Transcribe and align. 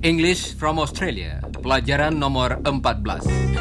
English 0.00 0.56
from 0.56 0.80
Australia, 0.80 1.44
pelajaran 1.60 2.16
nomor 2.16 2.56
14. 2.64 3.60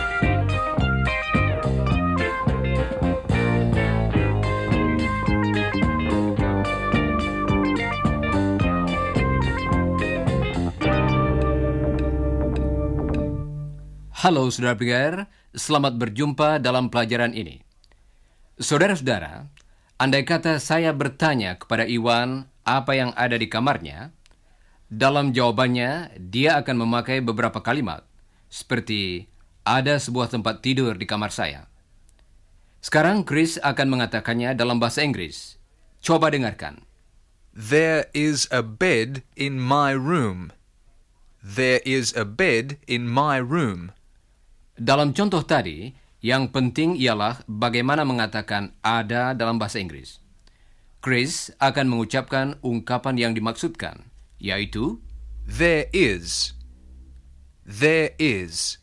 Halo 14.19 14.51
saudara 14.51 14.75
pendengar, 14.75 15.31
selamat 15.59 15.99
berjumpa 15.99 16.63
dalam 16.63 16.87
pelajaran 16.87 17.35
ini. 17.35 17.59
Saudara-saudara, 18.55 19.51
andai 19.99 20.23
kata 20.23 20.57
saya 20.63 20.95
bertanya 20.95 21.59
kepada 21.59 21.83
Iwan 21.83 22.47
apa 22.63 22.95
yang 22.95 23.11
ada 23.19 23.35
di 23.35 23.51
kamarnya, 23.51 24.15
dalam 24.87 25.35
jawabannya 25.35 26.15
dia 26.17 26.55
akan 26.57 26.87
memakai 26.87 27.19
beberapa 27.19 27.59
kalimat, 27.59 28.07
seperti 28.47 29.27
ada 29.67 29.99
sebuah 29.99 30.31
tempat 30.31 30.63
tidur 30.63 30.95
di 30.95 31.03
kamar 31.05 31.29
saya. 31.29 31.67
Sekarang 32.79 33.27
Chris 33.27 33.59
akan 33.59 33.99
mengatakannya 33.99 34.55
dalam 34.55 34.79
bahasa 34.79 35.03
Inggris. 35.03 35.59
Coba 35.99 36.31
dengarkan. 36.31 36.87
There 37.51 38.07
is 38.15 38.47
a 38.55 38.63
bed 38.63 39.27
in 39.35 39.59
my 39.59 39.91
room. 39.91 40.55
There 41.43 41.83
is 41.83 42.15
a 42.15 42.23
bed 42.23 42.79
in 42.87 43.11
my 43.11 43.43
room. 43.43 43.91
Dalam 44.79 45.11
contoh 45.11 45.43
tadi, 45.43 45.91
yang 46.23 46.49
penting 46.55 46.95
ialah 46.95 47.43
bagaimana 47.45 48.07
mengatakan 48.07 48.71
ada 48.79 49.35
dalam 49.35 49.59
bahasa 49.59 49.83
Inggris. 49.83 50.23
Chris 51.03 51.51
akan 51.59 51.91
mengucapkan 51.91 52.55
ungkapan 52.63 53.15
yang 53.19 53.31
dimaksudkan, 53.35 54.07
yaitu 54.39 55.03
There 55.43 55.91
is. 55.91 56.55
There 57.67 58.15
is. 58.15 58.79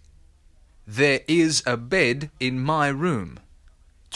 There 0.85 1.25
is 1.27 1.65
a 1.65 1.81
bed 1.81 2.31
in 2.39 2.61
my 2.61 2.93
room. 2.93 3.41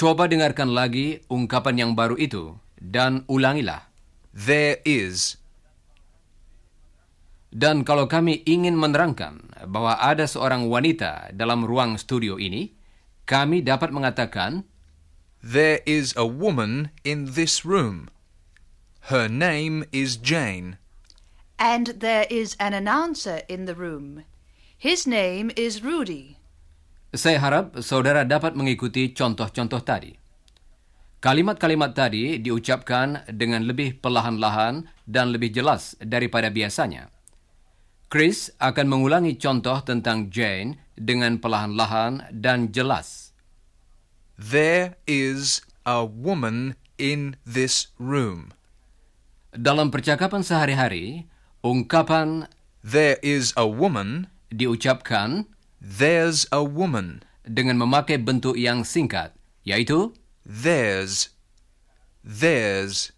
coba 0.01 0.25
dengarkan 0.31 0.73
lagi 0.73 1.21
ungkapan 1.29 1.77
yang 1.77 1.93
baru 1.93 2.17
itu 2.17 2.57
dan 2.81 3.29
ulangilah. 3.29 3.93
There 4.33 4.81
is. 4.89 5.37
Dan 7.51 7.83
kalau 7.83 8.07
kami 8.07 8.47
ingin 8.47 8.79
menerangkan 8.79 9.67
bahwa 9.67 9.99
ada 9.99 10.31
seorang 10.31 10.71
wanita 10.71 11.35
dalam 11.35 11.67
ruang 11.67 11.99
studio 11.99 12.39
ini, 12.39 12.79
kami 13.27 13.67
dapat 13.67 13.91
mengatakan 13.91 14.63
There 15.43 15.83
is 15.83 16.15
a 16.15 16.23
woman 16.23 16.95
in 17.03 17.35
this 17.35 17.67
room. 17.67 18.07
Her 19.11 19.27
name 19.27 19.83
is 19.91 20.15
Jane. 20.15 20.79
And 21.59 21.99
there 21.99 22.31
is 22.31 22.55
an 22.63 22.71
announcer 22.71 23.43
in 23.51 23.67
the 23.67 23.75
room. 23.75 24.23
His 24.79 25.05
name 25.09 25.51
is 25.59 25.83
Rudy. 25.83 26.41
Saya 27.11 27.43
harap 27.43 27.83
saudara 27.83 28.23
dapat 28.23 28.55
mengikuti 28.55 29.11
contoh-contoh 29.11 29.83
tadi. 29.83 30.15
Kalimat-kalimat 31.21 31.93
tadi 31.93 32.39
diucapkan 32.41 33.29
dengan 33.29 33.67
lebih 33.67 33.99
perlahan-lahan 34.01 34.89
dan 35.05 35.35
lebih 35.35 35.53
jelas 35.53 35.99
daripada 36.01 36.49
biasanya. 36.49 37.13
Chris 38.11 38.51
akan 38.59 38.91
mengulangi 38.91 39.39
contoh 39.39 39.79
tentang 39.87 40.35
Jane 40.35 40.83
dengan 40.99 41.39
perlahan-lahan 41.39 42.35
dan 42.35 42.75
jelas. 42.75 43.31
There 44.35 44.99
is 45.07 45.63
a 45.87 46.03
woman 46.03 46.75
in 46.99 47.39
this 47.47 47.95
room. 48.03 48.51
Dalam 49.55 49.95
percakapan 49.95 50.43
sehari-hari, 50.43 51.31
ungkapan 51.63 52.51
There 52.83 53.23
is 53.23 53.55
a 53.55 53.71
woman. 53.71 54.27
diucapkan 54.51 55.47
There's 55.79 56.51
a 56.51 56.67
woman. 56.67 57.23
dengan 57.47 57.79
memakai 57.79 58.19
bentuk 58.19 58.55
yang 58.59 58.83
singkat, 58.83 59.35
yaitu 59.63 60.15
There's. 60.43 61.31
There's. 62.27 63.15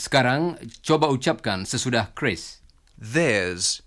sekarang 0.00 0.56
coba 0.80 1.12
ucapkan 1.12 1.68
sesudah 1.68 2.16
Chris. 2.16 2.64
There's. 2.96 3.84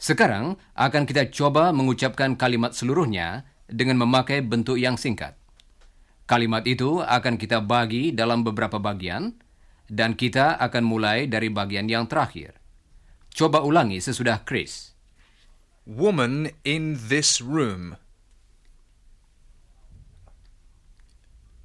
Sekarang 0.00 0.56
akan 0.72 1.04
kita 1.04 1.28
coba 1.28 1.76
mengucapkan 1.76 2.32
kalimat 2.32 2.72
seluruhnya 2.72 3.44
dengan 3.68 4.00
memakai 4.00 4.40
bentuk 4.40 4.80
yang 4.80 4.96
singkat. 4.96 5.36
Kalimat 6.24 6.64
itu 6.64 7.04
akan 7.04 7.36
kita 7.36 7.60
bagi 7.60 8.16
dalam 8.16 8.40
beberapa 8.40 8.80
bagian 8.80 9.36
dan 9.92 10.16
kita 10.16 10.56
akan 10.56 10.88
mulai 10.88 11.28
dari 11.28 11.52
bagian 11.52 11.84
yang 11.84 12.08
terakhir. 12.08 12.56
Coba 13.28 13.60
ulangi 13.60 14.00
sesudah 14.00 14.40
Chris. 14.48 14.96
Woman 15.84 16.48
in 16.64 16.96
this 16.96 17.44
room. 17.44 18.00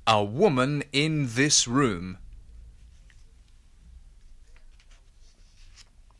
A 0.03 0.19
woman 0.19 0.83
in 0.91 1.31
this 1.39 1.71
room. 1.71 2.19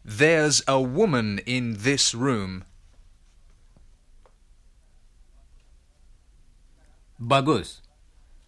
There's 0.05 0.61
a 0.69 0.77
woman 0.77 1.41
in 1.49 1.81
this 1.81 2.13
room. 2.13 2.61
Bagus. 7.17 7.81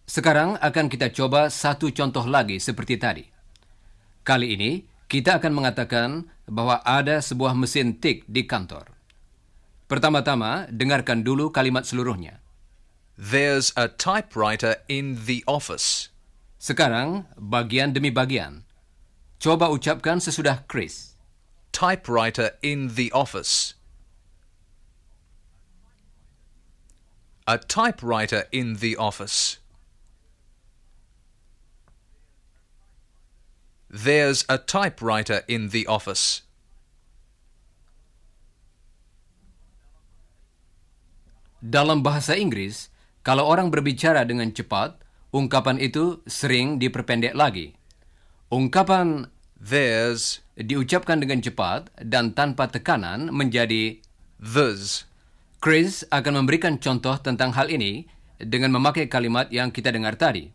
Sekarang 0.06 0.62
akan 0.62 0.85
kita 0.85 1.09
coba 1.09 1.50
satu 1.50 1.90
contoh 1.90 2.29
lagi 2.29 2.62
seperti 2.62 3.01
tadi. 3.01 3.25
Kali 4.22 4.53
ini 4.53 4.85
kita 5.09 5.41
akan 5.41 5.57
mengatakan 5.57 6.29
bahwa 6.46 6.78
ada 6.85 7.17
sebuah 7.25 7.57
mesin 7.57 7.97
tik 7.97 8.29
di 8.29 8.46
kantor. 8.46 8.94
Pertama-tama, 9.90 10.69
dengarkan 10.69 11.25
dulu 11.25 11.50
kalimat 11.50 11.90
seluruhnya. 11.90 12.38
There's 13.17 13.73
a 13.73 13.90
typewriter 13.90 14.85
in 14.85 15.25
the 15.25 15.41
office. 15.50 16.13
Sekarang, 16.62 17.25
bagian 17.34 17.97
demi 17.97 18.13
bagian. 18.13 18.62
Coba 19.41 19.73
ucapkan 19.73 20.22
sesudah 20.22 20.62
Chris. 20.69 21.16
Typewriter 21.72 22.57
in 22.61 22.95
the 22.95 23.11
office. 23.11 23.73
A 27.47 27.57
typewriter 27.57 28.45
in 28.51 28.83
the 28.83 28.97
office. 28.97 29.59
There's 33.88 34.44
a 34.51 34.59
typewriter 34.59 35.47
in 35.47 35.72
the 35.72 35.88
office. 35.88 36.44
Dalam 41.63 42.03
bahasa 42.03 42.35
Inggris, 42.35 42.91
kalau 43.23 43.47
orang 43.47 43.72
berbicara 43.72 44.28
dengan 44.28 44.51
cepat, 44.51 44.99
ungkapan 45.31 45.79
itu 45.79 46.19
sering 46.28 46.78
diperpendek 46.78 47.31
lagi. 47.31 47.73
Ungkapan 48.51 49.31
There's 49.57 50.45
diucapkan 50.53 51.18
dengan 51.18 51.41
cepat 51.41 51.90
dan 51.97 52.38
tanpa 52.38 52.69
tekanan 52.69 53.34
menjadi 53.34 53.97
there's. 54.38 55.09
Chris 55.57 56.06
akan 56.13 56.45
memberikan 56.45 56.78
contoh 56.78 57.18
tentang 57.18 57.57
hal 57.57 57.73
ini 57.73 58.06
dengan 58.38 58.69
memakai 58.78 59.09
kalimat 59.09 59.50
yang 59.50 59.73
kita 59.73 59.90
dengar 59.90 60.13
tadi. 60.13 60.53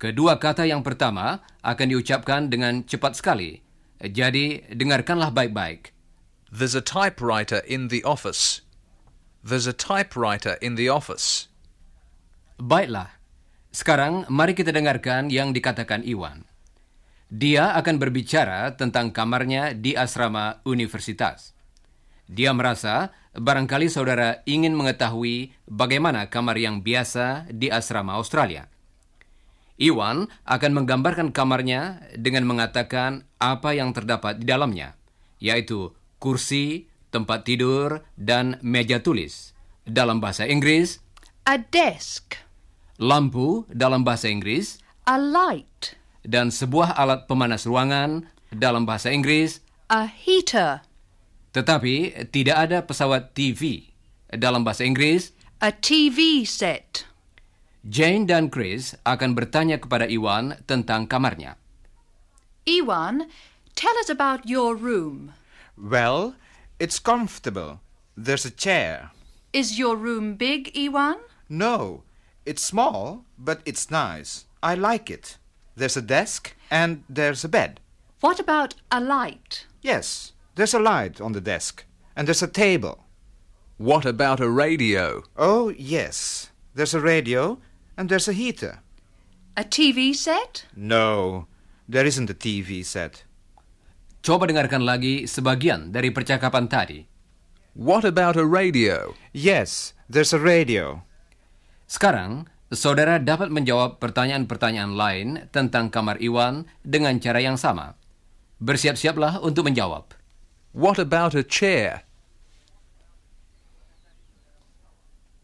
Kedua 0.00 0.40
kata 0.40 0.64
yang 0.64 0.80
pertama 0.80 1.44
akan 1.60 1.86
diucapkan 1.92 2.48
dengan 2.48 2.84
cepat 2.84 3.16
sekali. 3.16 3.60
Jadi, 3.96 4.60
dengarkanlah 4.72 5.32
baik-baik. 5.32 5.92
There's 6.52 6.76
a 6.76 6.84
typewriter 6.84 7.64
in 7.64 7.88
the 7.88 8.04
office. 8.04 8.60
There's 9.40 9.64
a 9.64 9.76
typewriter 9.76 10.60
in 10.60 10.76
the 10.76 10.92
office. 10.92 11.48
Baiklah. 12.60 13.16
Sekarang 13.72 14.24
mari 14.28 14.52
kita 14.56 14.72
dengarkan 14.72 15.28
yang 15.32 15.52
dikatakan 15.52 16.04
Iwan. 16.04 16.44
Dia 17.26 17.74
akan 17.74 17.98
berbicara 17.98 18.78
tentang 18.78 19.10
kamarnya 19.10 19.74
di 19.74 19.98
asrama 19.98 20.62
universitas. 20.62 21.58
Dia 22.26 22.54
merasa 22.54 23.10
barangkali 23.34 23.90
saudara 23.90 24.42
ingin 24.46 24.74
mengetahui 24.78 25.54
bagaimana 25.66 26.30
kamar 26.30 26.58
yang 26.58 26.82
biasa 26.86 27.50
di 27.50 27.70
asrama 27.70 28.14
Australia. 28.14 28.70
Iwan 29.76 30.30
akan 30.48 30.72
menggambarkan 30.72 31.34
kamarnya 31.34 32.00
dengan 32.16 32.48
mengatakan 32.48 33.28
apa 33.36 33.76
yang 33.76 33.92
terdapat 33.92 34.40
di 34.40 34.48
dalamnya, 34.48 34.96
yaitu 35.36 35.92
kursi, 36.16 36.88
tempat 37.12 37.44
tidur, 37.44 38.06
dan 38.16 38.56
meja 38.64 39.04
tulis. 39.04 39.52
Dalam 39.84 40.18
bahasa 40.18 40.48
Inggris, 40.48 40.98
A 41.46 41.60
desk. 41.60 42.40
lampu 42.96 43.68
dalam 43.68 44.02
bahasa 44.02 44.32
Inggris, 44.32 44.80
A 45.04 45.20
light. 45.20 45.94
Dan 46.26 46.50
sebuah 46.50 46.98
alat 46.98 47.30
pemanas 47.30 47.64
ruangan 47.64 48.26
dalam 48.50 48.82
bahasa 48.82 49.14
Inggris, 49.14 49.62
A 49.86 50.10
heater. 50.10 50.82
tetapi 51.54 52.26
tidak 52.34 52.56
ada 52.68 52.78
pesawat 52.82 53.30
TV 53.32 53.88
dalam 54.28 54.66
bahasa 54.66 54.82
Inggris, 54.82 55.30
A 55.62 55.70
TV 55.72 56.42
set. 56.44 57.06
Jane 57.86 58.26
dan 58.26 58.50
Chris 58.50 58.98
akan 59.06 59.38
bertanya 59.38 59.78
kepada 59.78 60.10
Iwan 60.10 60.58
tentang 60.66 61.06
kamarnya. 61.06 61.54
Iwan, 62.66 63.30
tell 63.78 63.94
us 64.02 64.10
about 64.10 64.42
your 64.50 64.74
room. 64.74 65.30
Well, 65.78 66.34
it's 66.82 66.98
comfortable. 66.98 67.78
There's 68.18 68.42
a 68.42 68.50
chair. 68.50 69.14
Is 69.54 69.78
your 69.78 69.94
room 69.94 70.34
big, 70.34 70.74
Iwan? 70.74 71.22
No, 71.46 72.02
it's 72.42 72.66
small, 72.66 73.22
but 73.38 73.62
it's 73.62 73.86
nice. 73.86 74.50
I 74.66 74.74
like 74.74 75.06
it. 75.06 75.38
There's 75.76 75.96
a 75.96 76.02
desk 76.02 76.56
and 76.70 77.04
there's 77.08 77.44
a 77.44 77.52
bed. 77.52 77.80
What 78.20 78.40
about 78.40 78.74
a 78.90 78.98
light? 78.98 79.66
Yes, 79.82 80.32
there's 80.56 80.72
a 80.72 80.80
light 80.80 81.20
on 81.20 81.32
the 81.32 81.40
desk. 81.40 81.84
And 82.16 82.26
there's 82.26 82.42
a 82.42 82.48
table. 82.48 83.04
What 83.76 84.08
about 84.08 84.40
a 84.40 84.48
radio? 84.48 85.22
Oh, 85.36 85.68
yes. 85.76 86.48
There's 86.74 86.94
a 86.94 87.00
radio 87.00 87.60
and 87.96 88.08
there's 88.08 88.26
a 88.26 88.32
heater. 88.32 88.80
A 89.56 89.64
TV 89.64 90.16
set? 90.16 90.64
No, 90.74 91.46
there 91.88 92.04
isn't 92.04 92.28
a 92.32 92.34
TV 92.34 92.84
set. 92.84 93.24
Coba 94.24 94.48
dengarkan 94.48 94.84
lagi 94.84 95.28
sebagian 95.28 95.92
dari 95.92 96.08
percakapan 96.08 96.68
tadi. 96.68 97.04
What 97.76 98.04
about 98.08 98.36
a 98.40 98.48
radio? 98.48 99.12
Yes, 99.36 99.92
there's 100.08 100.32
a 100.32 100.40
radio. 100.40 101.04
Sekarang, 101.84 102.48
saudara 102.74 103.22
dapat 103.22 103.52
menjawab 103.52 104.02
pertanyaan-pertanyaan 104.02 104.92
lain 104.94 105.28
tentang 105.54 105.92
kamar 105.92 106.18
Iwan 106.18 106.66
dengan 106.82 107.18
cara 107.22 107.38
yang 107.38 107.54
sama. 107.54 107.94
Bersiap-siaplah 108.58 109.38
untuk 109.44 109.68
menjawab. 109.68 110.16
What 110.74 110.98
about 110.98 111.36
a 111.36 111.44
chair? 111.46 112.02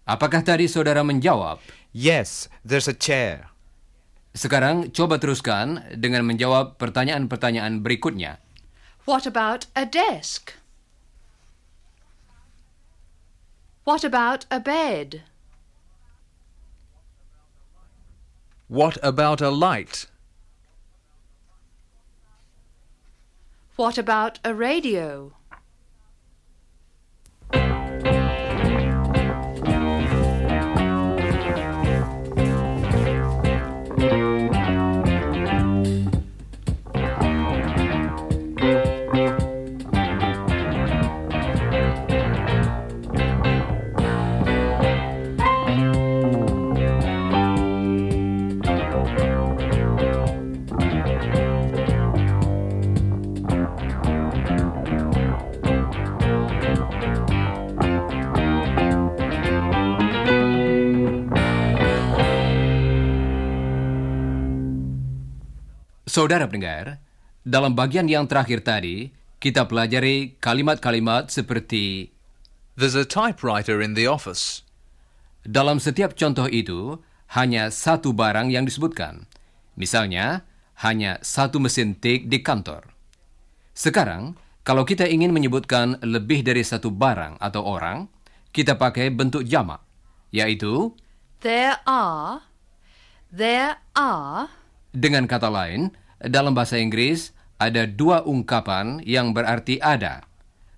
Apakah 0.03 0.43
tadi 0.43 0.67
saudara 0.67 1.07
menjawab? 1.07 1.63
Yes, 1.95 2.51
there's 2.67 2.91
a 2.91 2.97
chair. 2.97 3.53
Sekarang 4.33 4.91
coba 4.91 5.21
teruskan 5.21 5.85
dengan 5.95 6.25
menjawab 6.25 6.81
pertanyaan-pertanyaan 6.81 7.85
berikutnya. 7.85 8.41
What 9.05 9.29
about 9.29 9.69
a 9.77 9.85
desk? 9.85 10.57
What 13.85 14.03
about 14.03 14.49
a 14.49 14.63
bed? 14.63 15.27
What 18.73 18.97
about 19.03 19.43
a 19.43 19.51
light? 19.51 20.07
What 23.77 23.99
about 23.99 24.39
a 24.43 24.55
radio? 24.55 25.35
Saudara 66.13 66.45
pendengar, 66.45 67.01
dalam 67.41 67.73
bagian 67.73 68.05
yang 68.05 68.29
terakhir 68.29 68.61
tadi, 68.61 69.09
kita 69.41 69.65
pelajari 69.65 70.37
kalimat-kalimat 70.45 71.33
seperti 71.33 72.13
There's 72.77 72.93
a 72.93 73.09
typewriter 73.09 73.81
in 73.81 73.97
the 73.97 74.05
office. 74.05 74.61
dalam 75.49 75.81
setiap 75.81 76.13
contoh 76.13 76.53
itu 76.53 77.01
hanya 77.33 77.73
satu 77.73 78.13
barang 78.13 78.53
yang 78.53 78.69
disebutkan. 78.69 79.25
Misalnya, 79.81 80.45
hanya 80.85 81.17
satu 81.25 81.57
mesin 81.57 81.97
tik 81.97 82.29
di 82.29 82.45
kantor. 82.45 82.93
Sekarang, 83.73 84.37
kalau 84.69 84.85
kita 84.85 85.09
ingin 85.09 85.33
menyebutkan 85.33 85.97
lebih 86.05 86.45
dari 86.45 86.61
satu 86.61 86.93
barang 86.93 87.41
atau 87.41 87.65
orang, 87.65 88.05
kita 88.53 88.77
pakai 88.77 89.09
bentuk 89.09 89.49
jamak, 89.49 89.81
yaitu 90.29 90.93
There 91.41 91.81
are. 91.89 92.45
There 93.33 93.81
are. 93.97 94.53
Dengan 94.93 95.25
kata 95.25 95.49
lain, 95.49 96.02
dalam 96.23 96.55
bahasa 96.55 96.79
Inggris 96.79 97.35
ada 97.59 97.87
dua 97.87 98.27
ungkapan 98.27 98.99
yang 99.07 99.31
berarti 99.31 99.79
ada, 99.79 100.27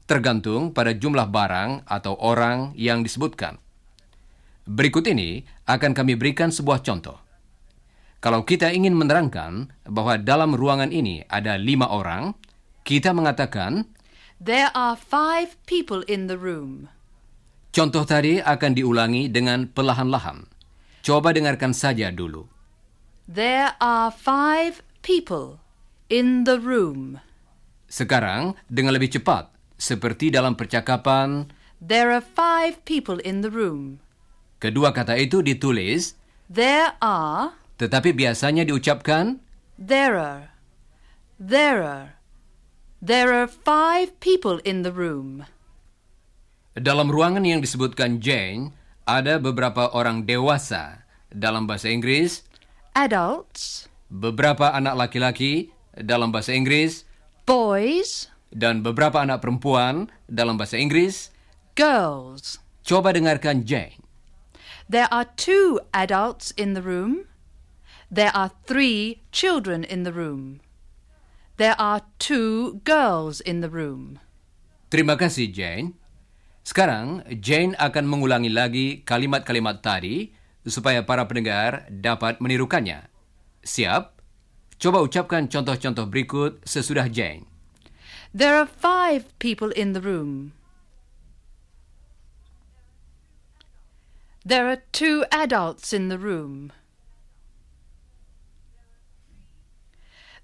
tergantung 0.05 0.73
pada 0.73 0.93
jumlah 0.93 1.29
barang 1.29 1.89
atau 1.89 2.17
orang 2.21 2.77
yang 2.77 3.01
disebutkan. 3.01 3.57
Berikut 4.65 5.05
ini 5.09 5.45
akan 5.69 5.93
kami 5.93 6.17
berikan 6.17 6.49
sebuah 6.49 6.81
contoh. 6.85 7.21
Kalau 8.21 8.45
kita 8.45 8.73
ingin 8.73 8.97
menerangkan 8.97 9.69
bahwa 9.85 10.17
dalam 10.17 10.57
ruangan 10.57 10.89
ini 10.89 11.25
ada 11.29 11.61
lima 11.61 11.89
orang, 11.93 12.33
kita 12.85 13.13
mengatakan 13.13 13.89
There 14.41 14.69
are 14.73 14.97
five 14.97 15.57
people 15.65 16.05
in 16.05 16.29
the 16.29 16.37
room. 16.37 16.89
contoh 17.75 18.07
tadi 18.07 18.39
akan 18.39 18.73
diulangi 18.77 19.27
dengan 19.27 19.67
perlahan-lahan. 19.67 20.47
Coba 21.03 21.35
dengarkan 21.35 21.75
saja 21.75 22.15
dulu. 22.15 22.47
There 23.25 23.73
are 23.81 24.13
five 24.13 24.84
people 25.05 25.61
in 26.09 26.49
the 26.49 26.57
room. 26.57 27.21
Sekarang 27.87 28.57
dengan 28.67 28.97
lebih 28.97 29.13
cepat, 29.13 29.53
seperti 29.77 30.33
dalam 30.33 30.57
percakapan 30.57 31.53
There 31.85 32.09
are 32.09 32.25
five 32.25 32.81
people 32.89 33.21
in 33.21 33.45
the 33.45 33.53
room. 33.53 34.01
Kedua 34.57 34.97
kata 34.97 35.21
itu 35.21 35.45
ditulis, 35.45 36.17
There 36.49 36.97
are. 37.05 37.53
tetapi 37.77 38.17
biasanya 38.17 38.65
diucapkan 38.65 39.45
There 39.77 40.17
are. 40.17 40.57
There 41.37 41.85
are. 41.85 42.17
There 43.05 43.37
are 43.37 43.45
five 43.45 44.17
people 44.25 44.65
in 44.65 44.81
the 44.81 44.95
room. 44.95 45.45
dalam 46.75 47.07
ruangan 47.13 47.47
yang 47.47 47.63
disebutkan 47.63 48.19
Jane, 48.19 48.75
ada 49.07 49.39
beberapa 49.39 49.93
orang 49.95 50.27
dewasa. 50.27 51.05
Dalam 51.31 51.67
bahasa 51.69 51.91
Inggris, 51.91 52.47
Adults, 52.95 53.91
beberapa 54.15 54.71
anak 54.71 54.95
laki-laki 54.95 55.75
dalam 55.99 56.31
bahasa 56.31 56.55
Inggris, 56.55 57.03
boys, 57.43 58.31
dan 58.55 58.87
beberapa 58.87 59.19
anak 59.19 59.43
perempuan 59.43 60.07
dalam 60.31 60.55
bahasa 60.55 60.79
Inggris. 60.79 61.35
girls. 61.75 62.63
Coba 62.87 63.11
dengarkan 63.11 63.67
Jane. 63.67 63.99
There 64.87 65.11
are 65.11 65.27
two 65.35 65.83
adults 65.91 66.55
in 66.55 66.79
the 66.79 66.85
room. 66.85 67.27
There 68.13 68.31
are 68.31 68.55
three 68.69 69.27
children 69.35 69.83
in 69.83 70.07
the 70.07 70.15
room. 70.15 70.63
There 71.59 71.75
are 71.81 72.07
two 72.23 72.79
girls 72.87 73.43
in 73.43 73.59
the 73.59 73.71
room. 73.71 74.23
Terima 74.93 75.19
kasih 75.19 75.51
Jane. 75.51 75.99
Sekarang 76.63 77.27
Jane 77.43 77.75
akan 77.75 78.07
mengulangi 78.07 78.53
lagi 78.53 78.87
kalimat-kalimat 79.03 79.83
tadi 79.83 80.31
supaya 80.63 81.03
para 81.03 81.27
pendengar 81.27 81.91
dapat 81.91 82.39
menirukannya. 82.39 83.14
Siap? 83.65 84.21
Coba 84.77 85.01
ucapkan 85.01 85.49
contoh-contoh 85.49 86.05
berikut 86.07 86.61
sesudah 86.69 87.09
Jane. 87.09 87.49
There 88.37 88.55
are 88.55 88.69
five 88.69 89.33
people 89.41 89.73
in 89.73 89.97
the 89.97 90.05
room. 90.05 90.53
There 94.45 94.69
are 94.69 94.85
two 94.93 95.25
adults 95.33 95.97
in 95.97 96.13
the 96.13 96.21
room. 96.21 96.73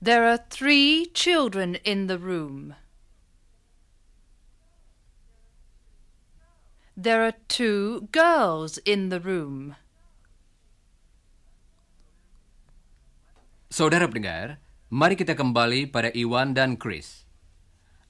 There 0.01 0.25
are 0.25 0.41
three 0.49 1.13
children 1.13 1.77
in 1.85 2.07
the 2.07 2.17
room. 2.17 2.75
There 6.97 7.21
are 7.27 7.37
two 7.49 8.09
girls 8.13 8.79
in 8.89 9.11
the 9.11 9.21
room. 9.21 9.77
Saudara 13.71 14.11
pendengar, 14.11 14.59
mari 14.91 15.15
kita 15.15 15.39
kembali 15.39 15.95
pada 15.95 16.11
Iwan 16.11 16.59
dan 16.59 16.75
Chris. 16.75 17.23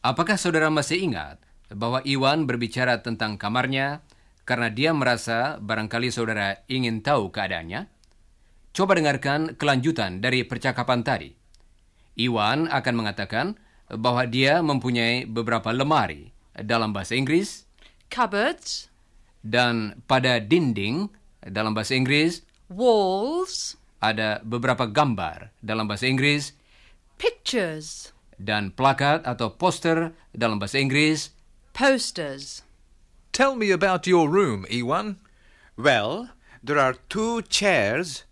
Apakah 0.01 0.41
saudara 0.41 0.73
masih 0.73 1.05
ingat 1.05 1.37
bahwa 1.69 2.01
Iwan 2.01 2.49
berbicara 2.49 3.05
tentang 3.05 3.37
kamarnya 3.37 4.01
karena 4.49 4.73
dia 4.73 4.97
merasa 4.97 5.61
barangkali 5.61 6.09
saudara 6.09 6.65
ingin 6.65 7.05
tahu 7.05 7.29
keadaannya? 7.29 7.93
Coba 8.73 8.97
dengarkan 8.97 9.53
kelanjutan 9.61 10.25
dari 10.25 10.49
percakapan 10.49 11.05
tadi. 11.05 11.29
Iwan 12.17 12.65
akan 12.73 12.95
mengatakan 12.97 13.61
bahwa 13.93 14.25
dia 14.25 14.65
mempunyai 14.65 15.29
beberapa 15.29 15.77
lemari 15.77 16.33
dalam 16.57 16.97
bahasa 16.97 17.21
Inggris 17.21 17.69
Cupboards, 18.09 18.89
Dan 19.45 20.01
pada 20.09 20.41
dinding 20.41 21.13
dalam 21.45 21.77
bahasa 21.77 21.93
Inggris 22.01 22.49
walls, 22.73 23.80
ada 24.01 24.41
beberapa 24.43 24.89
gambar 24.89 25.53
dalam 25.61 25.85
bahasa 25.85 26.09
Inggris 26.09 26.57
pictures, 27.21 28.17
dan 28.41 28.73
plakat 28.73 29.29
atau 29.29 29.53
poster 29.53 30.17
dalam 30.33 30.57
bahasa 30.57 30.81
Inggris 30.81 31.37
posters. 31.77 32.65
Tell 33.37 33.53
me 33.53 33.69
about 33.69 34.09
your 34.09 34.27
room, 34.27 34.65
Ewan. 34.73 35.21
Well, 35.77 36.33
there 36.65 36.81
are 36.81 36.97
two 37.13 37.45
chairs, 37.47 38.25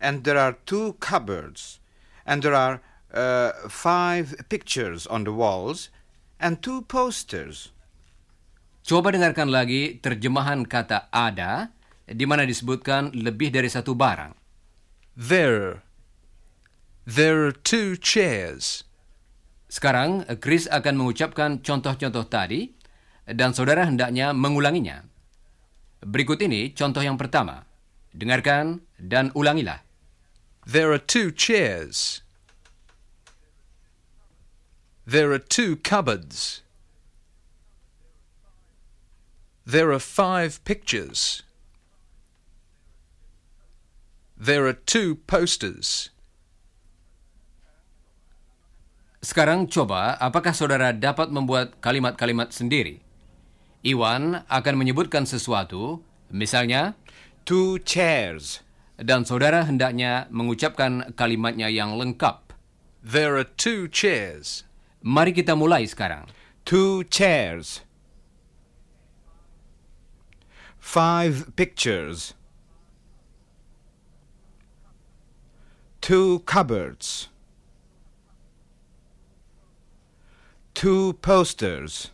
and 0.00 0.24
there 0.24 0.40
are 0.40 0.56
two 0.64 0.96
cupboards, 0.98 1.78
and 2.24 2.40
there 2.40 2.56
are 2.56 2.80
uh, 3.12 3.68
five 3.68 4.32
pictures 4.48 5.04
on 5.06 5.28
the 5.28 5.36
walls, 5.36 5.92
and 6.40 6.64
two 6.64 6.82
posters. 6.88 7.76
Coba 8.80 9.12
dengarkan 9.12 9.52
lagi 9.52 10.00
terjemahan 10.00 10.64
kata 10.64 11.12
ada 11.12 11.76
di 12.08 12.24
mana 12.24 12.48
disebutkan 12.48 13.12
lebih 13.12 13.52
dari 13.52 13.68
satu 13.68 13.92
barang. 13.92 14.39
There. 15.20 15.84
There 17.04 17.44
are 17.44 17.52
two 17.52 18.00
chairs. 18.00 18.88
Sekarang 19.68 20.24
Chris 20.40 20.64
akan 20.64 20.96
mengucapkan 20.96 21.60
contoh-contoh 21.60 22.24
tadi 22.24 22.72
dan 23.28 23.52
saudara 23.52 23.84
hendaknya 23.84 24.32
mengulanginya. 24.32 25.04
Berikut 26.00 26.40
ini 26.40 26.72
contoh 26.72 27.04
yang 27.04 27.20
pertama. 27.20 27.68
Dengarkan 28.16 28.80
dan 28.96 29.28
ulangilah. 29.36 29.84
There 30.64 30.88
are 30.88 30.96
two 30.96 31.28
chairs. 31.28 32.24
There 35.04 35.36
are 35.36 35.42
two 35.42 35.76
cupboards. 35.76 36.64
There 39.68 39.92
are 39.92 40.00
five 40.00 40.64
pictures. 40.64 41.44
There 44.40 44.64
are 44.64 44.72
two 44.72 45.20
posters. 45.28 46.08
Sekarang 49.20 49.68
coba 49.68 50.16
apakah 50.16 50.56
saudara 50.56 50.96
dapat 50.96 51.28
membuat 51.28 51.76
kalimat-kalimat 51.84 52.48
sendiri? 52.48 53.04
Iwan 53.84 54.40
akan 54.48 54.74
menyebutkan 54.80 55.28
sesuatu, 55.28 56.00
misalnya, 56.32 56.96
Two 57.44 57.80
chairs. 57.84 58.64
dan 59.00 59.24
saudara 59.24 59.64
hendaknya 59.64 60.28
mengucapkan 60.28 61.12
kalimatnya 61.16 61.72
yang 61.72 61.96
lengkap. 61.96 62.52
There 63.00 63.36
are 63.40 63.48
two 63.48 63.88
chairs. 63.88 64.68
Mari 65.00 65.32
kita 65.32 65.56
mulai 65.56 65.88
sekarang. 65.88 66.28
Two 66.68 67.04
chairs. 67.08 67.80
Five 70.76 71.56
pictures. 71.56 72.36
Two 76.00 76.40
cupboards. 76.48 77.28
Two 80.72 81.12
posters. 81.20 82.08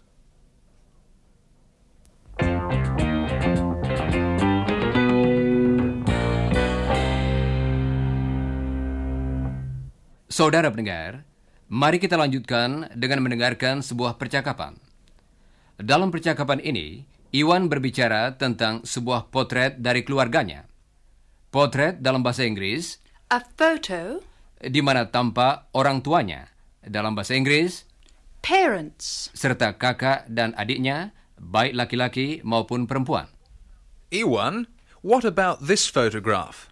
Saudara 10.27 10.67
pendengar, 10.75 11.23
mari 11.71 12.03
kita 12.03 12.19
lanjutkan 12.19 12.91
dengan 12.91 13.23
mendengarkan 13.23 13.87
sebuah 13.87 14.19
percakapan. 14.19 14.75
Dalam 15.79 16.11
percakapan 16.11 16.59
ini, 16.59 17.07
Iwan 17.31 17.71
berbicara 17.71 18.35
tentang 18.35 18.83
sebuah 18.83 19.31
potret 19.31 19.79
dari 19.79 20.03
keluarganya. 20.03 20.67
Potret 21.55 22.03
dalam 22.03 22.27
bahasa 22.27 22.43
Inggris, 22.43 23.06
A 23.27 23.43
photo, 23.43 24.23
di 24.63 24.79
mana 24.79 25.11
tampak 25.11 25.67
orang 25.75 25.99
tuanya. 25.99 26.47
Dalam 26.79 27.19
bahasa 27.19 27.35
Inggris, 27.35 27.83
parents, 28.39 29.35
serta 29.35 29.75
kakak 29.75 30.31
dan 30.31 30.55
adiknya, 30.55 31.11
baik 31.35 31.75
laki-laki 31.75 32.39
maupun 32.47 32.87
perempuan. 32.87 33.27
Ewan, 34.15 34.71
what 35.03 35.27
about 35.27 35.67
this 35.67 35.91
photograph? 35.91 36.71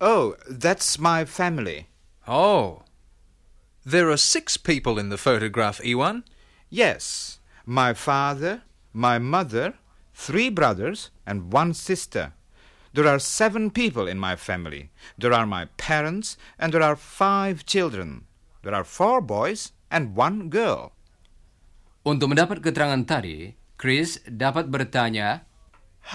Oh, 0.00 0.40
that's 0.48 0.96
my 0.96 1.28
family. 1.28 1.92
Oh. 2.24 2.88
There 3.84 4.08
are 4.08 4.16
six 4.16 4.56
people 4.56 4.96
in 4.96 5.12
the 5.12 5.20
photograph, 5.20 5.84
Iwan. 5.84 6.24
Yes, 6.72 7.36
my 7.68 7.92
father, 7.92 8.64
my 8.96 9.20
mother, 9.20 9.76
three 10.16 10.48
brothers, 10.48 11.12
and 11.28 11.52
one 11.52 11.76
sister. 11.76 12.32
There 12.90 13.06
are 13.06 13.22
seven 13.22 13.70
people 13.70 14.10
in 14.10 14.18
my 14.18 14.34
family. 14.34 14.90
There 15.14 15.32
are 15.32 15.46
my 15.46 15.70
parents, 15.78 16.34
and 16.58 16.74
there 16.74 16.82
are 16.82 16.98
five 16.98 17.62
children. 17.62 18.26
There 18.66 18.74
are 18.74 18.82
four 18.82 19.22
boys 19.22 19.70
and 19.90 20.18
one 20.18 20.50
girl. 20.50 20.92
Untuk 22.02 22.34
mendapat 22.34 22.64
keterangan 22.64 23.06
tadi, 23.06 23.54
Chris 23.78 24.18
dapat 24.26 24.72
bertanya, 24.72 25.46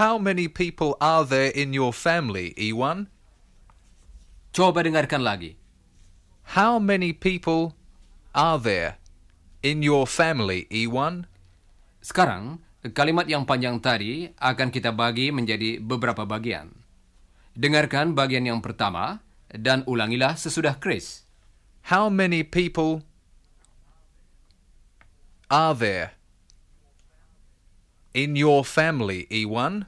How 0.01 0.17
many 0.19 0.49
people 0.51 0.99
are 0.99 1.23
there 1.23 1.53
in 1.53 1.71
your 1.71 1.93
family, 1.93 2.51
Ewan? 2.57 3.07
coba 4.55 4.87
dengarkan 4.87 5.19
lagi. 5.19 5.59
How 6.55 6.79
many 6.79 7.11
people 7.11 7.75
are 8.31 8.55
there 8.55 8.95
in 9.59 9.83
your 9.83 10.07
family, 10.07 10.63
Ewan? 10.71 11.27
Sekarang, 11.99 12.63
kalimat 12.93 13.25
yang 13.25 13.47
panjang 13.47 13.81
tadi 13.81 14.29
akan 14.37 14.69
kita 14.69 14.93
bagi 14.93 15.33
menjadi 15.33 15.81
beberapa 15.81 16.27
bagian. 16.27 16.69
Dengarkan 17.55 18.13
bagian 18.13 18.45
yang 18.45 18.59
pertama 18.59 19.23
dan 19.49 19.81
ulangilah 19.87 20.35
sesudah 20.35 20.77
Chris. 20.77 21.23
How 21.87 22.11
many 22.11 22.43
people 22.43 23.05
are 25.47 25.73
there 25.73 26.17
in 28.11 28.35
your 28.35 28.67
family, 28.67 29.25
Ewan? 29.31 29.87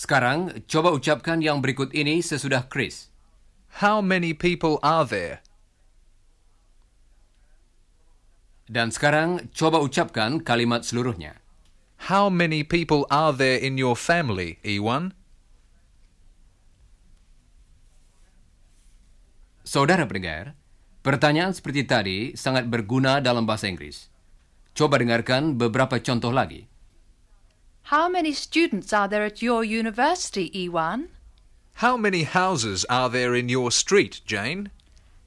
Sekarang, 0.00 0.64
coba 0.64 0.96
ucapkan 0.96 1.44
yang 1.44 1.60
berikut 1.60 1.92
ini 1.92 2.24
sesudah 2.24 2.64
Chris. 2.72 3.12
How 3.84 4.00
many 4.00 4.32
people 4.32 4.80
are 4.80 5.04
there? 5.04 5.44
Dan 8.70 8.94
sekarang, 8.94 9.50
coba 9.50 9.82
ucapkan 9.82 10.38
kalimat 10.38 10.86
seluruhnya. 10.86 11.42
How 12.06 12.30
many 12.30 12.62
people 12.62 13.02
are 13.10 13.34
there 13.34 13.58
in 13.58 13.74
your 13.74 13.98
family, 13.98 14.62
Ewan? 14.62 15.10
Saudara 19.66 20.06
pendengar, 20.06 20.54
pertanyaan 21.02 21.50
seperti 21.50 21.82
tadi 21.82 22.18
sangat 22.38 22.70
berguna 22.70 23.18
dalam 23.18 23.42
bahasa 23.42 23.66
Inggris. 23.66 24.06
Coba 24.70 25.02
dengarkan 25.02 25.58
beberapa 25.58 25.98
contoh 25.98 26.30
lagi. 26.30 26.70
How 27.90 28.06
many 28.06 28.30
students 28.30 28.94
are 28.94 29.10
there 29.10 29.26
at 29.26 29.42
your 29.42 29.66
university, 29.66 30.46
Ewan? 30.54 31.10
How 31.82 31.98
many 31.98 32.22
houses 32.22 32.86
are 32.86 33.10
there 33.10 33.34
in 33.34 33.50
your 33.50 33.74
street, 33.74 34.22
Jane? 34.22 34.70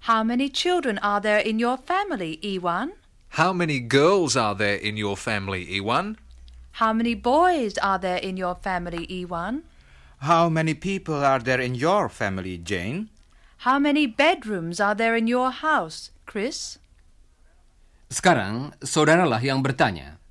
How 0.07 0.23
many 0.23 0.47
children 0.47 0.95
are 1.03 1.19
there 1.19 1.43
in 1.43 1.59
your 1.59 1.75
family, 1.75 2.39
Ewan? 2.39 3.02
How 3.33 3.49
many 3.49 3.81
girls 3.81 4.37
are 4.37 4.53
there 4.53 4.77
in 4.77 4.93
your 4.93 5.17
family, 5.17 5.65
Ewan? 5.65 6.21
How 6.77 6.93
many 6.93 7.17
boys 7.17 7.81
are 7.81 7.97
there 7.97 8.21
in 8.21 8.37
your 8.37 8.53
family, 8.53 9.09
Ewan? 9.09 9.65
How 10.21 10.49
many 10.53 10.77
people 10.77 11.25
are 11.25 11.41
there 11.41 11.57
in 11.57 11.73
your 11.73 12.09
family, 12.13 12.61
Jane? 12.61 13.09
How 13.65 13.81
many 13.81 14.05
bedrooms 14.05 14.77
are 14.77 14.93
there 14.93 15.17
in 15.17 15.25
your 15.25 15.49
house, 15.49 16.13
Chris? 16.29 16.77
Sekarang, 18.13 18.77
saudaralah 18.85 19.41
yang 19.41 19.65
bertanya. 19.65 20.21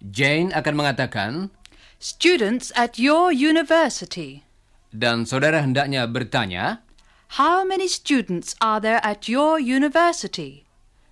Jane 0.00 0.48
akan 0.56 0.72
mengatakan, 0.72 1.52
Students 2.00 2.72
at 2.72 2.96
your 2.96 3.28
university. 3.28 4.46
dan 4.88 5.28
saudara 5.28 5.60
hendaknya 5.60 6.08
bertanya, 6.08 6.80
How 7.36 7.60
many 7.60 7.84
students 7.92 8.56
are 8.64 8.80
there 8.80 9.04
at 9.04 9.28
your 9.28 9.60
university? 9.60 10.67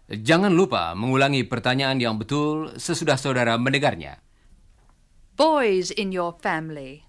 Jangan 0.06 0.54
lupa 0.54 0.94
mengulangi 0.94 1.42
pertanyaan 1.42 1.98
yang 1.98 2.14
betul 2.14 2.70
sesudah 2.78 3.18
saudara 3.18 3.58
mendengarnya. 3.58 4.22
Boys 5.34 5.90
in 5.90 6.14
your 6.14 6.38
family. 6.38 7.02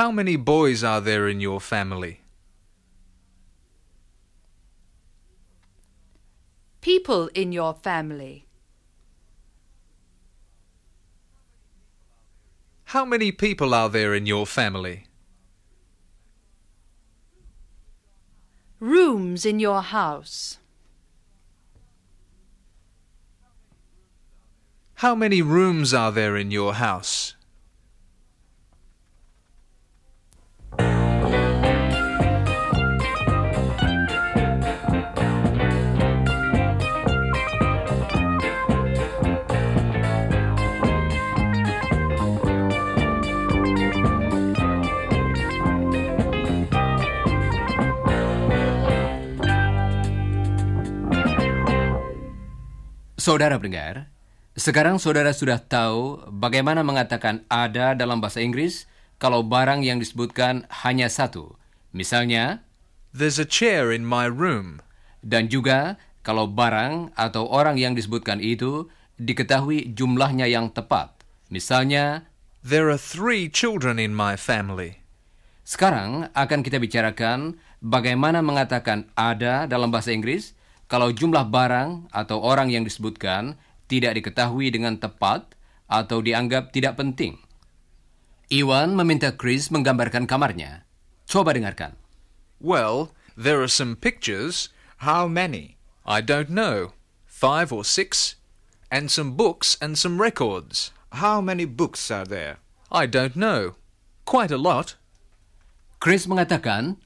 How 0.00 0.08
many 0.08 0.40
boys 0.40 0.80
are 0.80 1.04
there 1.04 1.28
in 1.28 1.40
your 1.40 1.60
family? 1.60 2.24
People 6.80 7.28
in 7.36 7.52
your 7.52 7.76
family. 7.76 8.48
How 12.96 13.04
many 13.04 13.32
people 13.32 13.74
are 13.76 13.88
there 13.88 14.14
in 14.14 14.24
your 14.24 14.46
family? 14.46 15.08
rooms 18.80 19.46
in 19.46 19.60
your 19.60 19.82
house? 19.82 20.58
How 25.00 25.14
many 25.14 25.42
rooms 25.42 25.94
are 25.94 26.10
there 26.10 26.36
in 26.36 26.50
your 26.50 26.74
house? 26.74 27.35
Saudara 53.26 53.58
pendengar, 53.58 54.06
sekarang 54.54 55.02
saudara 55.02 55.34
sudah 55.34 55.58
tahu 55.58 56.22
bagaimana 56.30 56.86
mengatakan 56.86 57.42
ada 57.50 57.98
dalam 57.98 58.22
bahasa 58.22 58.38
Inggris 58.38 58.86
kalau 59.18 59.42
barang 59.42 59.82
yang 59.82 59.98
disebutkan 59.98 60.62
hanya 60.86 61.10
satu. 61.10 61.58
Misalnya, 61.90 62.62
There's 63.10 63.42
a 63.42 63.48
chair 63.48 63.90
in 63.90 64.06
my 64.06 64.30
room. 64.30 64.78
dan 65.26 65.50
juga 65.50 65.98
kalau 66.22 66.46
barang 66.46 67.18
atau 67.18 67.50
orang 67.50 67.82
yang 67.82 67.98
disebutkan 67.98 68.38
itu 68.38 68.86
diketahui 69.18 69.90
jumlahnya 69.90 70.46
yang 70.46 70.70
tepat. 70.70 71.18
Misalnya, 71.50 72.30
There 72.62 72.94
are 72.94 73.02
three 73.02 73.50
children 73.50 73.98
in 73.98 74.14
my 74.14 74.38
family. 74.38 75.02
sekarang 75.66 76.30
akan 76.30 76.62
kita 76.62 76.78
bicarakan 76.78 77.58
bagaimana 77.82 78.38
mengatakan 78.38 79.10
ada 79.18 79.66
dalam 79.66 79.90
bahasa 79.90 80.14
Inggris 80.14 80.54
kalau 80.86 81.10
jumlah 81.10 81.50
barang 81.50 82.10
atau 82.14 82.38
orang 82.38 82.70
yang 82.70 82.86
disebutkan 82.86 83.58
tidak 83.90 84.18
diketahui 84.18 84.70
dengan 84.70 84.98
tepat 84.98 85.54
atau 85.86 86.22
dianggap 86.22 86.70
tidak 86.74 86.98
penting. 86.98 87.38
Iwan 88.50 88.94
meminta 88.94 89.34
Chris 89.34 89.74
menggambarkan 89.74 90.30
kamarnya. 90.30 90.86
Coba 91.26 91.50
dengarkan. 91.50 91.98
Well, 92.62 93.10
there 93.34 93.58
are 93.58 93.70
some 93.70 93.98
pictures. 93.98 94.70
How 95.02 95.26
many? 95.26 95.74
I 96.06 96.22
don't 96.22 96.50
know. 96.50 96.94
Five 97.26 97.74
or 97.74 97.82
six. 97.82 98.38
And 98.86 99.10
some 99.10 99.34
books 99.34 99.74
and 99.82 99.98
some 99.98 100.22
records. 100.22 100.94
How 101.18 101.42
many 101.42 101.66
books 101.66 102.06
are 102.14 102.22
there? 102.24 102.62
I 102.94 103.10
don't 103.10 103.34
know. 103.34 103.74
Quite 104.22 104.54
a 104.54 104.58
lot. 104.62 104.94
Chris 105.98 106.30
mengatakan 106.30 107.02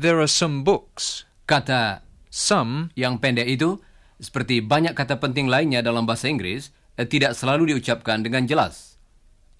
There 0.00 0.16
are 0.16 0.30
some 0.30 0.64
books. 0.64 1.28
kata 1.44 2.06
Some 2.30 2.94
yang 2.94 3.18
pendek 3.18 3.50
itu 3.50 3.82
seperti 4.22 4.62
banyak 4.62 4.94
kata 4.94 5.18
penting 5.18 5.50
lainnya 5.50 5.82
dalam 5.82 6.06
bahasa 6.06 6.30
Inggris 6.30 6.70
eh, 6.94 7.04
tidak 7.04 7.34
selalu 7.34 7.74
diucapkan 7.74 8.22
dengan 8.22 8.46
jelas. 8.46 8.96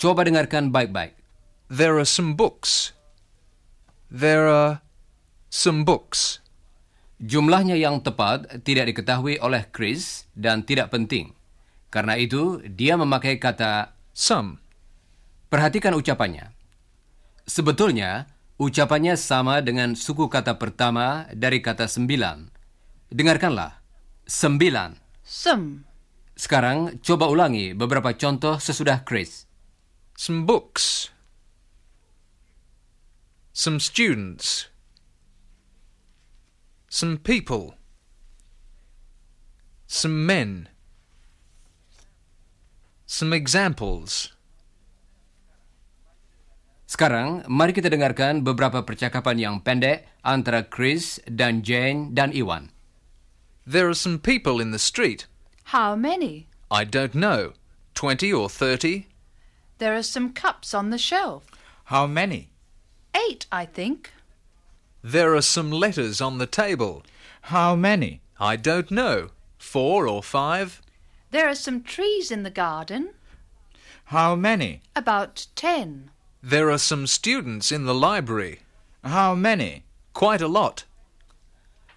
Coba 0.00 0.24
dengarkan 0.24 0.72
baik-baik. 0.72 1.18
There 1.66 1.98
are 1.98 2.08
some 2.08 2.38
books. 2.38 2.94
There 4.08 4.48
are 4.48 4.80
some 5.50 5.84
books. 5.84 6.40
Jumlahnya 7.20 7.76
yang 7.76 8.00
tepat 8.00 8.64
tidak 8.64 8.90
diketahui 8.94 9.36
oleh 9.44 9.68
Chris 9.68 10.24
dan 10.32 10.64
tidak 10.64 10.88
penting. 10.88 11.36
Karena 11.92 12.16
itu, 12.16 12.64
dia 12.64 12.96
memakai 12.96 13.36
kata 13.36 13.92
Some. 14.14 14.62
perhatikan 15.50 15.92
ucapannya. 15.98 16.54
Sebetulnya, 17.44 18.30
ucapannya 18.56 19.18
sama 19.18 19.58
dengan 19.60 19.98
suku 19.98 20.30
kata 20.30 20.56
pertama 20.56 21.26
dari 21.34 21.58
kata 21.58 21.90
sembilan. 21.90 22.59
Dengarkanlah. 23.10 23.82
Sembilan. 24.22 24.94
Some. 25.26 25.82
Sekarang 26.38 27.02
coba 27.02 27.26
ulangi 27.26 27.74
beberapa 27.74 28.14
contoh 28.14 28.62
sesudah 28.62 29.02
Chris. 29.02 29.50
Some 30.14 30.46
books. 30.46 31.10
Some 33.50 33.82
students. 33.82 34.70
Some 36.86 37.18
people. 37.18 37.74
Some 39.90 40.22
men. 40.22 40.70
Some 43.10 43.34
examples. 43.34 44.38
Sekarang, 46.86 47.42
mari 47.50 47.74
kita 47.74 47.90
dengarkan 47.90 48.46
beberapa 48.46 48.86
percakapan 48.86 49.36
yang 49.38 49.56
pendek 49.66 50.06
antara 50.22 50.62
Chris 50.66 51.18
dan 51.26 51.66
Jane 51.66 52.14
dan 52.14 52.30
Iwan. 52.30 52.70
There 53.70 53.88
are 53.88 53.94
some 53.94 54.18
people 54.18 54.58
in 54.58 54.72
the 54.72 54.82
street. 54.82 55.30
How 55.70 55.94
many? 55.94 56.48
I 56.72 56.82
don't 56.82 57.14
know. 57.14 57.52
Twenty 57.94 58.32
or 58.32 58.50
thirty? 58.50 59.06
There 59.78 59.94
are 59.94 60.02
some 60.02 60.34
cups 60.34 60.74
on 60.74 60.90
the 60.90 60.98
shelf. 60.98 61.46
How 61.84 62.08
many? 62.08 62.50
Eight, 63.14 63.46
I 63.52 63.66
think. 63.70 64.10
There 65.06 65.36
are 65.36 65.46
some 65.46 65.70
letters 65.70 66.20
on 66.20 66.38
the 66.38 66.50
table. 66.50 67.04
How 67.54 67.76
many? 67.76 68.22
I 68.40 68.56
don't 68.56 68.90
know. 68.90 69.30
Four 69.56 70.08
or 70.08 70.20
five? 70.20 70.82
There 71.30 71.46
are 71.46 71.54
some 71.54 71.86
trees 71.86 72.32
in 72.32 72.42
the 72.42 72.50
garden. 72.50 73.14
How 74.06 74.34
many? 74.34 74.82
About 74.96 75.46
ten. 75.54 76.10
There 76.42 76.74
are 76.74 76.82
some 76.82 77.06
students 77.06 77.70
in 77.70 77.86
the 77.86 77.94
library. 77.94 78.66
How 79.04 79.36
many? 79.36 79.84
Quite 80.12 80.42
a 80.42 80.50
lot. 80.50 80.82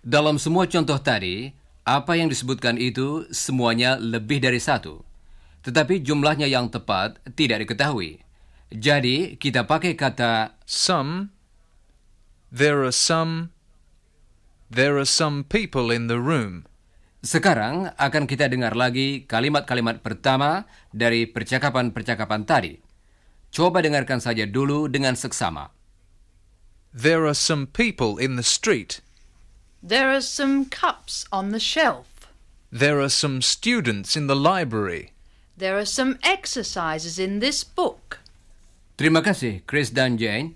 Dalam 0.05 0.37
semua 0.37 0.67
contoh 0.69 1.01
tadi, 1.01 1.62
apa 1.83 2.15
yang 2.15 2.31
disebutkan 2.31 2.79
itu 2.79 3.27
semuanya 3.31 3.99
lebih 3.99 4.39
dari 4.39 4.59
satu. 4.59 5.03
Tetapi 5.63 6.03
jumlahnya 6.03 6.47
yang 6.47 6.67
tepat 6.67 7.19
tidak 7.35 7.63
diketahui. 7.67 8.23
Jadi, 8.73 9.39
kita 9.39 9.63
pakai 9.63 9.95
kata 9.95 10.59
Some. 10.67 11.31
There 12.51 12.83
are 12.83 12.95
some. 12.95 13.55
There 14.67 14.97
are 14.97 15.07
some 15.07 15.45
people 15.45 15.93
in 15.93 16.09
the 16.09 16.17
room. 16.17 16.67
sekarang 17.23 17.87
akan 17.95 18.27
kita 18.27 18.51
dengar 18.51 18.75
lagi 18.75 19.23
kalimat-kalimat 19.23 20.03
pertama 20.03 20.67
dari 20.91 21.23
percakapan-percakapan 21.23 22.43
tadi. 22.43 22.75
Coba 23.47 23.79
dengarkan 23.79 24.19
saja 24.19 24.43
dulu 24.43 24.91
dengan 24.91 25.15
seksama. 25.15 25.71
There 26.91 27.23
are 27.23 27.33
some 27.33 27.71
people 27.71 28.19
in 28.19 28.35
the 28.35 28.43
street. 28.43 28.99
There 29.83 30.15
are 30.15 30.23
some 30.23 30.71
cups 30.71 31.27
on 31.27 31.51
the 31.51 31.59
shelf. 31.59 32.31
There 32.71 33.03
are 33.03 33.11
some 33.11 33.43
students 33.43 34.15
in 34.15 34.31
the 34.31 34.35
library. 34.39 35.11
There 35.59 35.75
are 35.75 35.83
some 35.83 36.15
exercises 36.23 37.19
in 37.19 37.43
this 37.43 37.67
book. 37.67 38.23
Terima 38.95 39.19
kasih, 39.19 39.67
Chris 39.67 39.91
dan 39.91 40.15
Jane. 40.15 40.55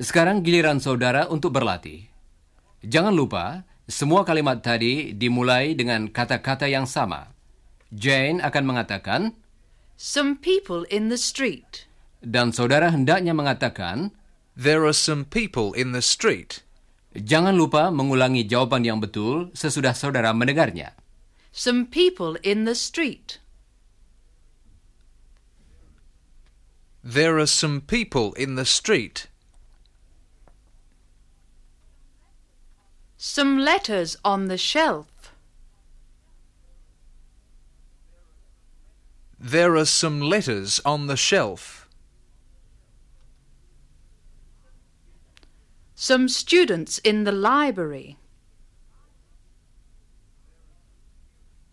Sekarang 0.00 0.40
giliran 0.40 0.80
saudara 0.80 1.28
untuk 1.28 1.52
berlatih. 1.52 2.08
Jangan 2.80 3.12
lupa, 3.12 3.68
semua 3.84 4.24
kalimat 4.24 4.64
tadi 4.64 5.12
dimulai 5.12 5.76
dengan 5.76 6.08
kata-kata 6.08 6.64
yang 6.64 6.88
sama. 6.88 7.28
Jane 7.92 8.40
akan 8.40 8.64
mengatakan, 8.64 9.36
Some 10.00 10.40
people 10.40 10.88
in 10.88 11.12
the 11.12 11.20
street. 11.20 11.84
dan 12.24 12.56
saudara 12.56 12.88
hendaknya 12.88 13.36
mengatakan, 13.36 14.16
There 14.56 14.88
are 14.88 14.96
some 14.96 15.28
people 15.28 15.76
in 15.76 15.92
the 15.92 16.00
street. 16.00 16.64
Jangan 17.14 17.58
lupa 17.58 17.90
mengulangi 17.90 18.46
jawaban 18.46 18.86
yang 18.86 19.02
betul 19.02 19.50
sesudah 19.54 19.94
saudara 19.94 20.30
mendengarnya. 20.30 20.94
Some 21.50 21.90
people 21.90 22.38
in 22.46 22.64
the 22.64 22.78
street. 22.78 23.42
There 27.02 27.38
are 27.40 27.48
some 27.48 27.80
people 27.80 28.34
in 28.34 28.54
the 28.54 28.68
street. 28.68 29.26
Some 33.16 33.58
letters 33.58 34.16
on 34.24 34.48
the 34.48 34.56
shelf. 34.56 35.06
There 39.40 39.76
are 39.76 39.88
some 39.88 40.20
letters 40.20 40.80
on 40.84 41.06
the 41.06 41.16
shelf. 41.16 41.79
Some 46.02 46.30
students 46.30 46.96
in 46.96 47.24
the 47.24 47.32
library. 47.32 48.16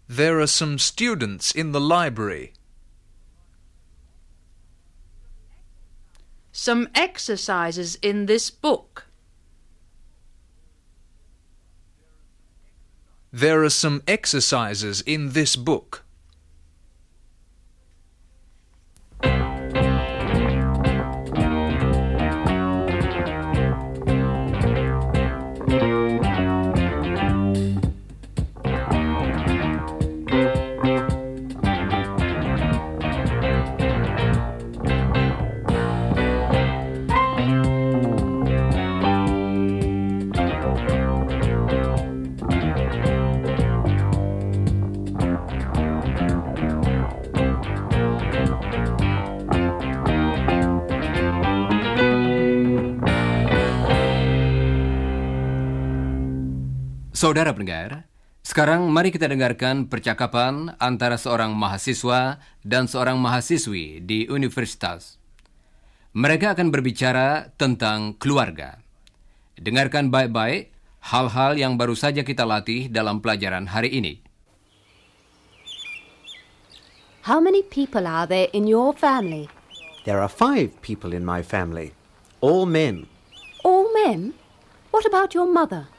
There 0.10 0.42
are 0.42 0.48
some 0.48 0.80
students 0.80 1.54
in 1.54 1.72
the 1.72 1.80
library. 1.80 2.52
Some 6.52 6.90
exercises 6.94 7.96
in 8.02 8.26
this 8.26 8.50
book. 8.50 9.06
There 13.32 13.64
are 13.64 13.70
some 13.70 14.04
exercises 14.10 15.00
in 15.00 15.32
this 15.32 15.56
book. 15.56 16.04
Saudara 57.18 57.50
pendengar, 57.50 58.06
sekarang 58.46 58.94
mari 58.94 59.10
kita 59.10 59.26
dengarkan 59.26 59.90
percakapan 59.90 60.78
antara 60.78 61.18
seorang 61.18 61.50
mahasiswa 61.50 62.38
dan 62.62 62.86
seorang 62.86 63.18
mahasiswi 63.18 64.06
di 64.06 64.30
universitas. 64.30 65.18
Mereka 66.14 66.54
akan 66.54 66.70
berbicara 66.70 67.50
tentang 67.58 68.14
keluarga. 68.22 68.78
Dengarkan 69.58 70.14
baik-baik 70.14 70.70
hal-hal 71.10 71.58
yang 71.58 71.74
baru 71.74 71.98
saja 71.98 72.22
kita 72.22 72.46
latih 72.46 72.86
dalam 72.86 73.18
pelajaran 73.18 73.66
hari 73.66 73.98
ini. 73.98 74.22
How 77.26 77.42
many 77.42 77.66
people 77.66 78.06
are 78.06 78.30
there 78.30 78.54
in 78.54 78.70
your 78.70 78.94
family? 78.94 79.50
There 80.06 80.22
are 80.22 80.30
five 80.30 80.70
people 80.86 81.18
in 81.18 81.26
my 81.26 81.42
family, 81.42 81.98
all 82.46 82.70
men. 82.70 83.10
All 83.66 83.90
men? 84.06 84.38
What 84.94 85.10
about 85.10 85.34
your 85.34 85.50
mother? 85.50 85.97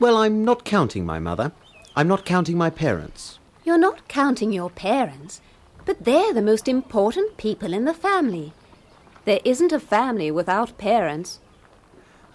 Well, 0.00 0.16
I'm 0.16 0.46
not 0.46 0.64
counting 0.64 1.04
my 1.04 1.18
mother. 1.18 1.52
I'm 1.94 2.08
not 2.08 2.24
counting 2.24 2.56
my 2.56 2.70
parents. 2.70 3.38
You're 3.64 3.76
not 3.76 4.08
counting 4.08 4.50
your 4.50 4.70
parents, 4.70 5.42
but 5.84 6.04
they're 6.04 6.32
the 6.32 6.40
most 6.40 6.66
important 6.66 7.36
people 7.36 7.74
in 7.74 7.84
the 7.84 7.92
family. 7.92 8.54
There 9.26 9.40
isn't 9.44 9.72
a 9.72 9.78
family 9.78 10.30
without 10.30 10.78
parents. 10.78 11.40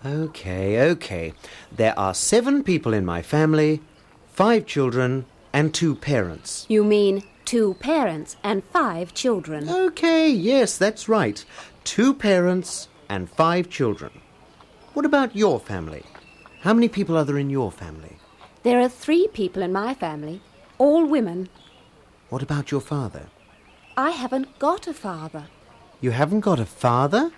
Okay, 0.06 0.80
okay. 0.92 1.34
There 1.72 1.98
are 1.98 2.14
seven 2.14 2.62
people 2.64 2.94
in 2.94 3.04
my 3.04 3.24
family, 3.24 3.82
five 4.32 4.68
children, 4.68 5.26
and 5.52 5.74
two 5.74 5.96
parents. 5.96 6.68
You 6.70 6.84
mean 6.84 7.24
two 7.46 7.74
parents 7.80 8.38
and 8.44 8.64
five 8.64 9.16
children. 9.16 9.68
Okay, 9.68 10.30
yes, 10.30 10.78
that's 10.78 11.10
right. 11.10 11.44
Two 11.84 12.14
parents 12.14 12.90
and 13.10 13.28
five 13.28 13.72
children. 13.72 14.12
What 14.94 15.06
about 15.06 15.36
your 15.36 15.60
family? 15.60 16.04
How 16.66 16.74
many 16.74 16.88
people 16.88 17.16
are 17.16 17.24
there 17.24 17.38
in 17.38 17.52
your 17.52 17.72
family? 17.72 18.18
There 18.64 18.82
are 18.82 18.90
three 18.90 19.28
people 19.28 19.62
in 19.62 19.72
my 19.72 19.94
family, 19.94 20.42
all 20.80 21.06
women. 21.06 21.48
What 22.30 22.42
about 22.42 22.72
your 22.72 22.82
father? 22.82 23.28
I 23.96 24.10
haven't 24.10 24.58
got 24.58 24.88
a 24.88 24.94
father. 24.94 25.46
You 26.02 26.10
haven't 26.10 26.40
got 26.40 26.60
a 26.60 26.66
father? 26.66 27.32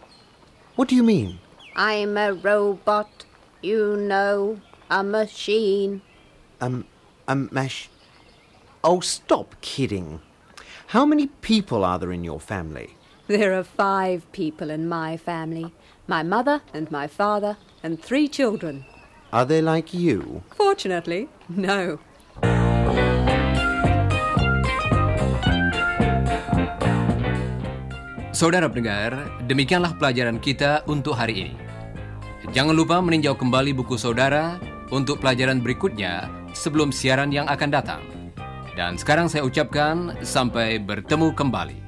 What 0.77 0.87
do 0.87 0.95
you 0.95 1.03
mean? 1.03 1.39
I'm 1.75 2.15
a 2.15 2.31
robot, 2.31 3.25
you 3.61 3.97
know, 3.97 4.61
a 4.89 5.03
machine. 5.03 6.01
Um, 6.61 6.85
um, 7.27 7.49
mash. 7.51 7.89
Oh, 8.81 9.01
stop 9.01 9.59
kidding. 9.59 10.21
How 10.87 11.05
many 11.05 11.27
people 11.27 11.83
are 11.83 11.99
there 11.99 12.13
in 12.13 12.23
your 12.23 12.39
family? 12.39 12.95
There 13.27 13.53
are 13.59 13.65
five 13.65 14.31
people 14.31 14.69
in 14.69 14.87
my 14.87 15.17
family 15.17 15.73
my 16.07 16.23
mother 16.23 16.61
and 16.73 16.89
my 16.89 17.05
father, 17.05 17.57
and 17.83 18.01
three 18.01 18.29
children. 18.29 18.85
Are 19.27 19.43
they 19.43 19.59
like 19.59 19.91
you? 19.91 20.39
Fortunately, 20.55 21.27
no. 21.51 21.99
Saudara 28.31 28.71
pendengar, 28.71 29.27
demikianlah 29.51 29.99
pelajaran 29.99 30.39
kita 30.39 30.87
untuk 30.87 31.19
hari 31.19 31.43
ini. 31.43 31.55
Jangan 32.55 32.71
lupa 32.71 33.03
meninjau 33.03 33.35
kembali 33.35 33.75
buku 33.75 33.99
saudara 33.99 34.55
untuk 34.95 35.19
pelajaran 35.19 35.59
berikutnya 35.59 36.31
sebelum 36.55 36.95
siaran 36.95 37.27
yang 37.35 37.51
akan 37.51 37.67
datang. 37.67 37.99
Dan 38.79 38.95
sekarang 38.95 39.27
saya 39.27 39.43
ucapkan 39.43 40.15
sampai 40.23 40.79
bertemu 40.79 41.35
kembali. 41.35 41.86